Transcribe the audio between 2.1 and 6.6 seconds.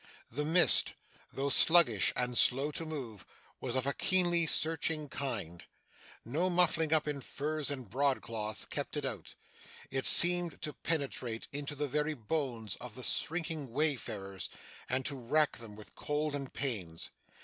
and slow to move, was of a keenly searching kind. No